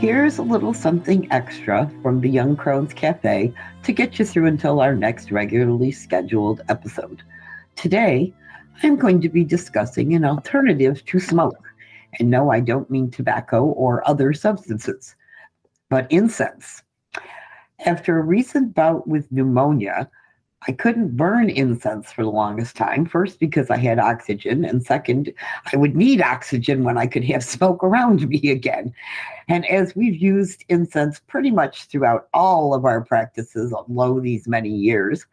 Here's 0.00 0.38
a 0.38 0.42
little 0.42 0.72
something 0.72 1.26
extra 1.32 1.90
from 2.02 2.20
the 2.20 2.30
Young 2.30 2.54
Crones 2.54 2.94
Cafe 2.94 3.52
to 3.82 3.92
get 3.92 4.16
you 4.16 4.24
through 4.24 4.46
until 4.46 4.78
our 4.78 4.94
next 4.94 5.32
regularly 5.32 5.90
scheduled 5.90 6.60
episode. 6.68 7.24
Today, 7.74 8.32
I'm 8.84 8.94
going 8.94 9.20
to 9.22 9.28
be 9.28 9.42
discussing 9.42 10.14
an 10.14 10.24
alternative 10.24 11.04
to 11.06 11.18
smoke. 11.18 11.66
And 12.20 12.30
no, 12.30 12.48
I 12.52 12.60
don't 12.60 12.88
mean 12.88 13.10
tobacco 13.10 13.64
or 13.64 14.08
other 14.08 14.32
substances, 14.32 15.16
but 15.88 16.06
incense. 16.12 16.84
After 17.84 18.20
a 18.20 18.22
recent 18.22 18.74
bout 18.74 19.08
with 19.08 19.32
pneumonia, 19.32 20.08
I 20.66 20.72
couldn't 20.72 21.16
burn 21.16 21.50
incense 21.50 22.10
for 22.10 22.24
the 22.24 22.30
longest 22.30 22.74
time. 22.74 23.06
First, 23.06 23.38
because 23.38 23.70
I 23.70 23.76
had 23.76 24.00
oxygen, 24.00 24.64
and 24.64 24.84
second, 24.84 25.32
I 25.72 25.76
would 25.76 25.94
need 25.94 26.20
oxygen 26.20 26.82
when 26.82 26.98
I 26.98 27.06
could 27.06 27.24
have 27.24 27.44
smoke 27.56 27.84
around 27.84 28.28
me 28.28 28.50
again. 28.50 28.92
And 29.46 29.64
as 29.66 29.94
we've 29.94 30.16
used 30.16 30.64
incense 30.68 31.20
pretty 31.20 31.52
much 31.52 31.84
throughout 31.84 32.28
all 32.34 32.74
of 32.74 32.84
our 32.84 33.02
practices, 33.02 33.72
although 33.72 34.20
these 34.20 34.48
many 34.48 34.70
years, 34.70 35.26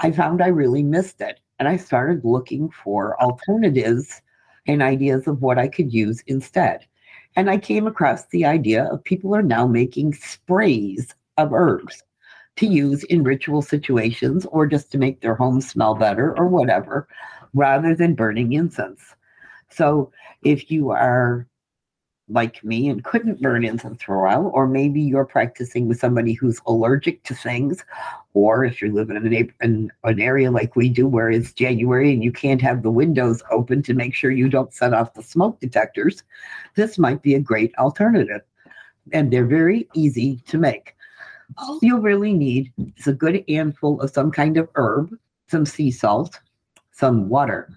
I 0.00 0.12
found 0.12 0.42
I 0.42 0.48
really 0.48 0.82
missed 0.82 1.20
it. 1.20 1.40
And 1.58 1.68
I 1.68 1.76
started 1.76 2.24
looking 2.24 2.70
for 2.70 3.20
alternatives 3.22 4.22
and 4.66 4.82
ideas 4.82 5.26
of 5.26 5.42
what 5.42 5.58
I 5.58 5.68
could 5.68 5.92
use 5.92 6.22
instead. 6.26 6.86
And 7.36 7.50
I 7.50 7.58
came 7.58 7.86
across 7.86 8.26
the 8.26 8.44
idea 8.44 8.84
of 8.84 9.04
people 9.04 9.36
are 9.36 9.42
now 9.42 9.66
making 9.66 10.14
sprays 10.14 11.14
of 11.36 11.52
herbs 11.52 12.02
to 12.56 12.66
use 12.66 13.04
in 13.04 13.22
ritual 13.22 13.62
situations 13.62 14.46
or 14.46 14.66
just 14.66 14.92
to 14.92 14.98
make 14.98 15.20
their 15.20 15.34
home 15.34 15.60
smell 15.60 15.94
better 15.94 16.36
or 16.38 16.46
whatever, 16.46 17.08
rather 17.52 17.94
than 17.94 18.14
burning 18.14 18.52
incense. 18.52 19.00
So 19.70 20.12
if 20.42 20.70
you 20.70 20.90
are 20.90 21.46
like 22.28 22.64
me 22.64 22.88
and 22.88 23.04
couldn't 23.04 23.42
burn 23.42 23.64
incense 23.64 24.02
for 24.02 24.14
a 24.14 24.22
while, 24.22 24.50
or 24.54 24.66
maybe 24.66 25.00
you're 25.00 25.26
practicing 25.26 25.88
with 25.88 25.98
somebody 25.98 26.32
who's 26.32 26.60
allergic 26.66 27.22
to 27.24 27.34
things, 27.34 27.84
or 28.32 28.64
if 28.64 28.80
you're 28.80 28.92
living 28.92 29.16
in 29.16 29.52
in 29.60 29.92
an 30.04 30.20
area 30.20 30.50
like 30.50 30.74
we 30.74 30.88
do 30.88 31.06
where 31.06 31.30
it's 31.30 31.52
January 31.52 32.12
and 32.12 32.24
you 32.24 32.32
can't 32.32 32.62
have 32.62 32.82
the 32.82 32.90
windows 32.90 33.42
open 33.50 33.82
to 33.82 33.92
make 33.92 34.14
sure 34.14 34.30
you 34.30 34.48
don't 34.48 34.72
set 34.72 34.94
off 34.94 35.14
the 35.14 35.22
smoke 35.22 35.60
detectors, 35.60 36.22
this 36.76 36.98
might 36.98 37.20
be 37.20 37.34
a 37.34 37.40
great 37.40 37.74
alternative. 37.76 38.40
And 39.12 39.30
they're 39.30 39.44
very 39.44 39.86
easy 39.92 40.40
to 40.46 40.56
make. 40.56 40.93
All 41.58 41.78
you 41.82 41.98
really 41.98 42.32
need 42.32 42.72
is 42.96 43.06
a 43.06 43.12
good 43.12 43.44
handful 43.48 44.00
of 44.00 44.10
some 44.10 44.30
kind 44.30 44.56
of 44.56 44.68
herb, 44.74 45.16
some 45.48 45.66
sea 45.66 45.90
salt, 45.90 46.40
some 46.92 47.28
water. 47.28 47.70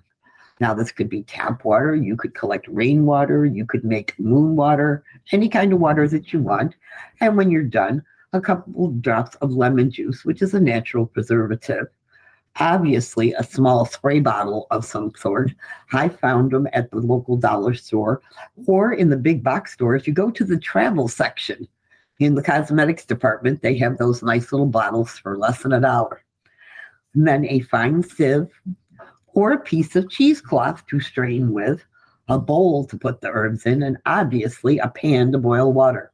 Now, 0.60 0.74
this 0.74 0.92
could 0.92 1.10
be 1.10 1.24
tap 1.24 1.64
water. 1.64 1.96
You 1.96 2.16
could 2.16 2.34
collect 2.34 2.68
rainwater. 2.68 3.46
You 3.46 3.66
could 3.66 3.84
make 3.84 4.18
moon 4.20 4.56
water, 4.56 5.04
any 5.32 5.50
kind 5.50 5.72
of 5.72 5.80
water 5.80 6.08
that 6.08 6.34
you 6.34 6.40
want. 6.40 6.76
And 7.22 7.38
when 7.38 7.52
you're 7.52 7.64
done, 7.64 8.04
a 8.34 8.42
couple 8.42 8.92
drops 8.92 9.36
of 9.38 9.52
lemon 9.52 9.92
juice, 9.92 10.26
which 10.26 10.42
is 10.42 10.54
a 10.54 10.60
natural 10.60 11.06
preservative. 11.06 11.88
Obviously, 12.60 13.34
a 13.34 13.44
small 13.44 13.86
spray 13.86 14.20
bottle 14.20 14.66
of 14.72 14.84
some 14.84 15.12
sort. 15.16 15.54
I 15.94 16.10
found 16.10 16.50
them 16.50 16.68
at 16.74 16.90
the 16.90 16.98
local 16.98 17.38
dollar 17.38 17.76
store 17.76 18.22
or 18.66 18.94
in 18.94 19.10
the 19.10 19.18
big 19.18 19.44
box 19.44 19.74
stores. 19.74 20.08
You 20.08 20.14
go 20.14 20.32
to 20.32 20.44
the 20.44 20.58
travel 20.58 21.08
section 21.08 21.68
in 22.20 22.36
the 22.36 22.44
cosmetics 22.44 23.06
department, 23.06 23.62
they 23.62 23.78
have 23.78 23.98
those 23.98 24.24
nice 24.24 24.52
little 24.52 24.68
bottles 24.68 25.18
for 25.20 25.38
less 25.38 25.62
than 25.62 25.74
a 25.74 25.82
dollar. 25.82 26.24
And 27.14 27.28
then 27.28 27.46
a 27.46 27.62
fine 27.62 28.04
sieve 28.04 28.48
or 29.28 29.52
a 29.52 29.60
piece 29.60 29.96
of 29.96 30.10
cheesecloth 30.10 30.86
to 30.88 31.00
strain 31.00 31.54
with, 31.54 31.84
a 32.28 32.40
bowl 32.40 32.86
to 32.86 32.98
put 32.98 33.22
the 33.22 33.30
herbs 33.30 33.66
in, 33.66 33.84
and 33.84 33.98
obviously 34.06 34.80
a 34.80 34.90
pan 34.90 35.32
to 35.32 35.38
boil 35.38 35.72
water. 35.72 36.12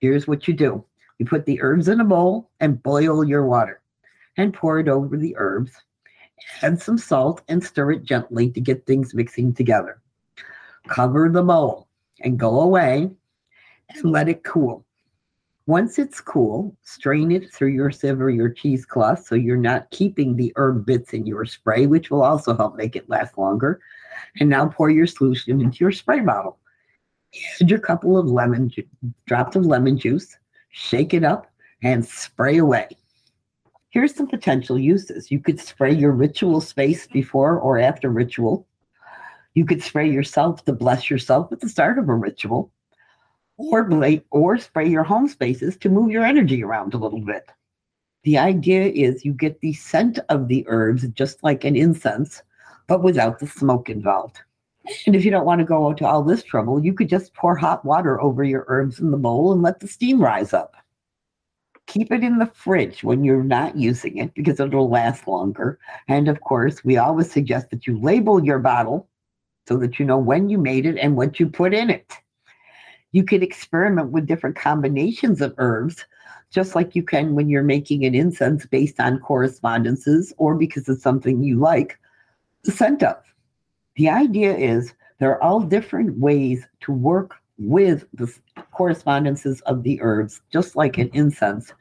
Here's 0.00 0.26
what 0.26 0.48
you 0.48 0.54
do 0.54 0.84
you 1.18 1.26
put 1.26 1.46
the 1.46 1.60
herbs 1.60 1.88
in 1.88 2.00
a 2.00 2.04
bowl 2.04 2.50
and 2.60 2.82
boil 2.82 3.24
your 3.24 3.44
water 3.44 3.80
and 4.36 4.54
pour 4.54 4.78
it 4.78 4.88
over 4.88 5.16
the 5.16 5.34
herbs. 5.36 5.72
Add 6.62 6.80
some 6.80 6.98
salt 6.98 7.42
and 7.48 7.62
stir 7.62 7.92
it 7.92 8.04
gently 8.04 8.50
to 8.50 8.60
get 8.60 8.86
things 8.86 9.14
mixing 9.14 9.52
together. 9.52 10.00
Cover 10.86 11.28
the 11.28 11.42
bowl 11.42 11.88
and 12.20 12.38
go 12.38 12.60
away 12.60 13.10
and 13.90 14.12
let 14.12 14.28
it 14.28 14.44
cool. 14.44 14.84
Once 15.68 15.98
it's 15.98 16.18
cool, 16.18 16.74
strain 16.82 17.30
it 17.30 17.52
through 17.52 17.68
your 17.68 17.90
sieve 17.90 18.22
or 18.22 18.30
your 18.30 18.48
cheesecloth 18.48 19.26
so 19.26 19.34
you're 19.34 19.54
not 19.54 19.90
keeping 19.90 20.34
the 20.34 20.50
herb 20.56 20.86
bits 20.86 21.12
in 21.12 21.26
your 21.26 21.44
spray, 21.44 21.86
which 21.86 22.10
will 22.10 22.22
also 22.22 22.56
help 22.56 22.74
make 22.74 22.96
it 22.96 23.10
last 23.10 23.36
longer. 23.36 23.78
And 24.40 24.48
now 24.48 24.68
pour 24.68 24.88
your 24.88 25.06
solution 25.06 25.60
into 25.60 25.76
your 25.80 25.92
spray 25.92 26.20
bottle. 26.20 26.58
Add 27.60 27.68
your 27.68 27.80
couple 27.80 28.16
of 28.16 28.30
lemon 28.30 28.70
ju- 28.70 28.88
drops 29.26 29.56
of 29.56 29.66
lemon 29.66 29.98
juice, 29.98 30.38
shake 30.70 31.12
it 31.12 31.22
up, 31.22 31.48
and 31.82 32.02
spray 32.02 32.56
away. 32.56 32.88
Here's 33.90 34.14
some 34.14 34.26
potential 34.26 34.78
uses. 34.78 35.30
You 35.30 35.38
could 35.38 35.60
spray 35.60 35.92
your 35.92 36.12
ritual 36.12 36.62
space 36.62 37.06
before 37.06 37.58
or 37.58 37.78
after 37.78 38.08
ritual. 38.08 38.66
You 39.52 39.66
could 39.66 39.82
spray 39.82 40.10
yourself 40.10 40.64
to 40.64 40.72
bless 40.72 41.10
yourself 41.10 41.52
at 41.52 41.60
the 41.60 41.68
start 41.68 41.98
of 41.98 42.08
a 42.08 42.14
ritual 42.14 42.72
or 43.58 43.84
blade 43.84 44.22
or 44.30 44.56
spray 44.56 44.88
your 44.88 45.04
home 45.04 45.28
spaces 45.28 45.76
to 45.76 45.90
move 45.90 46.10
your 46.10 46.24
energy 46.24 46.64
around 46.64 46.94
a 46.94 46.98
little 46.98 47.20
bit. 47.20 47.50
The 48.24 48.38
idea 48.38 48.86
is 48.86 49.24
you 49.24 49.32
get 49.32 49.60
the 49.60 49.72
scent 49.74 50.18
of 50.28 50.48
the 50.48 50.64
herbs 50.68 51.06
just 51.08 51.42
like 51.42 51.64
an 51.64 51.76
incense, 51.76 52.42
but 52.86 53.02
without 53.02 53.38
the 53.38 53.46
smoke 53.46 53.90
involved. 53.90 54.40
And 55.06 55.14
if 55.14 55.24
you 55.24 55.30
don't 55.30 55.44
want 55.44 55.60
to 55.60 55.64
go 55.64 55.92
to 55.92 56.06
all 56.06 56.22
this 56.22 56.42
trouble, 56.42 56.82
you 56.82 56.94
could 56.94 57.08
just 57.08 57.34
pour 57.34 57.54
hot 57.54 57.84
water 57.84 58.20
over 58.20 58.42
your 58.42 58.64
herbs 58.68 59.00
in 59.00 59.10
the 59.10 59.16
bowl 59.16 59.52
and 59.52 59.62
let 59.62 59.80
the 59.80 59.88
steam 59.88 60.22
rise 60.22 60.52
up. 60.52 60.74
Keep 61.86 62.12
it 62.12 62.22
in 62.22 62.38
the 62.38 62.46
fridge 62.46 63.02
when 63.02 63.24
you're 63.24 63.42
not 63.42 63.76
using 63.76 64.18
it 64.18 64.34
because 64.34 64.60
it'll 64.60 64.90
last 64.90 65.26
longer. 65.26 65.78
And 66.06 66.28
of 66.28 66.40
course, 66.40 66.84
we 66.84 66.96
always 66.96 67.30
suggest 67.30 67.70
that 67.70 67.86
you 67.86 67.98
label 67.98 68.44
your 68.44 68.58
bottle 68.58 69.08
so 69.66 69.76
that 69.78 69.98
you 69.98 70.04
know 70.04 70.18
when 70.18 70.48
you 70.48 70.58
made 70.58 70.86
it 70.86 70.98
and 70.98 71.16
what 71.16 71.40
you 71.40 71.48
put 71.48 71.74
in 71.74 71.90
it. 71.90 72.12
You 73.12 73.24
could 73.24 73.42
experiment 73.42 74.10
with 74.10 74.26
different 74.26 74.56
combinations 74.56 75.40
of 75.40 75.54
herbs, 75.58 76.04
just 76.50 76.74
like 76.74 76.94
you 76.94 77.02
can 77.02 77.34
when 77.34 77.48
you're 77.48 77.62
making 77.62 78.04
an 78.04 78.14
incense 78.14 78.66
based 78.66 79.00
on 79.00 79.20
correspondences 79.20 80.32
or 80.36 80.54
because 80.54 80.88
it's 80.88 81.02
something 81.02 81.42
you 81.42 81.58
like 81.58 81.98
the 82.64 82.72
scent 82.72 83.02
of. 83.02 83.16
The 83.96 84.08
idea 84.08 84.56
is 84.56 84.94
there 85.18 85.30
are 85.30 85.42
all 85.42 85.60
different 85.60 86.18
ways 86.18 86.66
to 86.80 86.92
work 86.92 87.34
with 87.58 88.04
the 88.14 88.32
correspondences 88.72 89.60
of 89.62 89.82
the 89.82 90.00
herbs, 90.00 90.40
just 90.52 90.76
like 90.76 90.98
an 90.98 91.10
incense, 91.12 91.72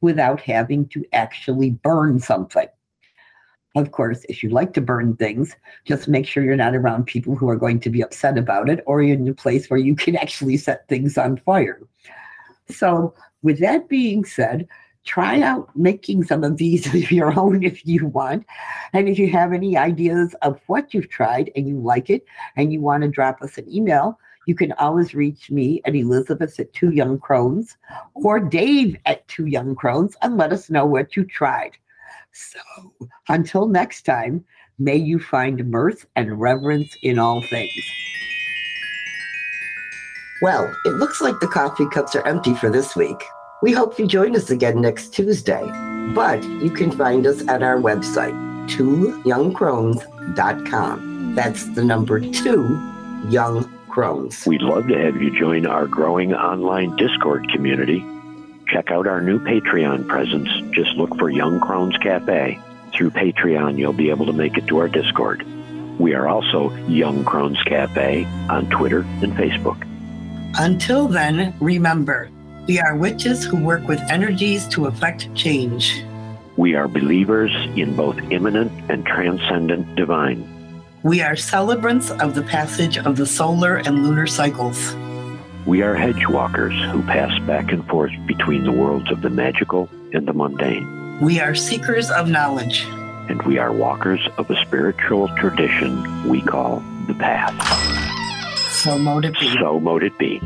without 0.00 0.40
having 0.40 0.86
to 0.88 1.04
actually 1.12 1.70
burn 1.70 2.20
something. 2.20 2.68
Of 3.74 3.90
course, 3.90 4.24
if 4.28 4.42
you 4.42 4.50
like 4.50 4.72
to 4.74 4.80
burn 4.80 5.16
things, 5.16 5.56
just 5.84 6.06
make 6.06 6.26
sure 6.26 6.44
you're 6.44 6.54
not 6.54 6.76
around 6.76 7.06
people 7.06 7.34
who 7.34 7.48
are 7.48 7.56
going 7.56 7.80
to 7.80 7.90
be 7.90 8.02
upset 8.02 8.38
about 8.38 8.68
it 8.68 8.84
or 8.86 9.02
in 9.02 9.26
a 9.26 9.34
place 9.34 9.68
where 9.68 9.80
you 9.80 9.96
can 9.96 10.14
actually 10.16 10.56
set 10.56 10.86
things 10.88 11.18
on 11.18 11.38
fire. 11.38 11.80
So, 12.68 13.14
with 13.42 13.58
that 13.60 13.88
being 13.88 14.24
said, 14.24 14.68
try 15.04 15.40
out 15.40 15.68
making 15.76 16.24
some 16.24 16.44
of 16.44 16.56
these 16.56 16.86
of 16.94 17.10
your 17.10 17.38
own 17.38 17.64
if 17.64 17.84
you 17.84 18.06
want. 18.06 18.46
And 18.92 19.08
if 19.08 19.18
you 19.18 19.28
have 19.30 19.52
any 19.52 19.76
ideas 19.76 20.34
of 20.42 20.60
what 20.66 20.94
you've 20.94 21.10
tried 21.10 21.50
and 21.56 21.68
you 21.68 21.78
like 21.78 22.10
it 22.10 22.24
and 22.56 22.72
you 22.72 22.80
want 22.80 23.02
to 23.02 23.08
drop 23.08 23.42
us 23.42 23.58
an 23.58 23.68
email, 23.72 24.18
you 24.46 24.54
can 24.54 24.72
always 24.72 25.14
reach 25.14 25.50
me 25.50 25.80
at 25.84 25.94
Elizabeth 25.94 26.60
at 26.60 26.72
Two 26.72 26.90
Young 26.90 27.18
Crones 27.18 27.76
or 28.14 28.38
Dave 28.38 28.96
at 29.06 29.26
Two 29.26 29.46
Young 29.46 29.74
Crones 29.74 30.16
and 30.22 30.36
let 30.36 30.52
us 30.52 30.70
know 30.70 30.84
what 30.86 31.16
you 31.16 31.24
tried. 31.24 31.72
So 32.32 32.58
until 33.28 33.68
next 33.68 34.02
time, 34.02 34.44
may 34.78 34.96
you 34.96 35.18
find 35.18 35.70
mirth 35.70 36.06
and 36.16 36.40
reverence 36.40 36.96
in 37.02 37.18
all 37.18 37.42
things. 37.50 37.70
Well, 40.42 40.74
it 40.84 40.94
looks 40.94 41.20
like 41.20 41.38
the 41.40 41.46
coffee 41.46 41.86
cups 41.88 42.16
are 42.16 42.26
empty 42.26 42.54
for 42.54 42.70
this 42.70 42.96
week. 42.96 43.22
We 43.62 43.72
hope 43.72 43.98
you 43.98 44.06
join 44.06 44.34
us 44.36 44.50
again 44.50 44.80
next 44.80 45.12
Tuesday, 45.14 45.62
but 46.14 46.42
you 46.44 46.70
can 46.70 46.92
find 46.92 47.26
us 47.26 47.46
at 47.48 47.62
our 47.62 47.78
website, 47.78 48.34
twoyoungcrones.com. 48.68 51.34
That's 51.34 51.64
the 51.74 51.84
number 51.84 52.20
two, 52.20 52.78
Young 53.28 53.72
Crones. 53.88 54.44
We'd 54.46 54.60
love 54.60 54.88
to 54.88 54.98
have 54.98 55.22
you 55.22 55.30
join 55.38 55.64
our 55.66 55.86
growing 55.86 56.34
online 56.34 56.94
Discord 56.96 57.48
community 57.50 58.04
Check 58.68 58.90
out 58.90 59.06
our 59.06 59.20
new 59.20 59.38
Patreon 59.38 60.08
presence. 60.08 60.48
Just 60.72 60.96
look 60.96 61.16
for 61.18 61.30
Young 61.30 61.60
Crones 61.60 61.96
Cafe. 61.98 62.58
Through 62.92 63.10
Patreon, 63.10 63.78
you'll 63.78 63.92
be 63.92 64.10
able 64.10 64.26
to 64.26 64.32
make 64.32 64.56
it 64.56 64.66
to 64.68 64.78
our 64.78 64.88
Discord. 64.88 65.44
We 65.98 66.14
are 66.14 66.28
also 66.28 66.74
Young 66.86 67.24
Crones 67.24 67.62
Cafe 67.64 68.24
on 68.48 68.68
Twitter 68.70 69.00
and 69.22 69.32
Facebook. 69.34 69.86
Until 70.58 71.08
then, 71.08 71.54
remember, 71.60 72.30
we 72.66 72.80
are 72.80 72.96
witches 72.96 73.44
who 73.44 73.62
work 73.62 73.86
with 73.86 74.00
energies 74.08 74.66
to 74.68 74.86
effect 74.86 75.32
change. 75.34 76.02
We 76.56 76.74
are 76.74 76.88
believers 76.88 77.52
in 77.76 77.94
both 77.94 78.18
immanent 78.30 78.72
and 78.90 79.04
transcendent 79.04 79.96
divine. 79.96 80.48
We 81.02 81.20
are 81.20 81.36
celebrants 81.36 82.10
of 82.10 82.34
the 82.34 82.42
passage 82.42 82.96
of 82.96 83.16
the 83.16 83.26
solar 83.26 83.76
and 83.76 84.04
lunar 84.04 84.26
cycles. 84.26 84.94
We 85.66 85.80
are 85.80 85.94
hedge 85.94 86.28
walkers 86.28 86.74
who 86.92 87.00
pass 87.04 87.38
back 87.46 87.72
and 87.72 87.88
forth 87.88 88.12
between 88.26 88.64
the 88.64 88.72
worlds 88.72 89.10
of 89.10 89.22
the 89.22 89.30
magical 89.30 89.88
and 90.12 90.28
the 90.28 90.34
mundane. 90.34 91.18
We 91.22 91.40
are 91.40 91.54
seekers 91.54 92.10
of 92.10 92.28
knowledge. 92.28 92.84
And 93.30 93.40
we 93.44 93.56
are 93.56 93.72
walkers 93.72 94.20
of 94.36 94.50
a 94.50 94.56
spiritual 94.66 95.28
tradition 95.36 96.28
we 96.28 96.42
call 96.42 96.80
the 97.06 97.14
path. 97.14 97.54
So 98.72 98.98
mote 98.98 99.24
it 99.24 99.40
be. 99.40 99.54
So 99.54 99.80
mote 99.80 100.02
it 100.02 100.18
be. 100.18 100.38